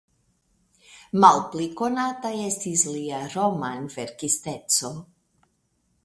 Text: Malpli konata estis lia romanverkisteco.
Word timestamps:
Malpli 1.23 1.67
konata 1.81 2.31
estis 2.45 2.85
lia 2.95 3.19
romanverkisteco. 3.33 4.91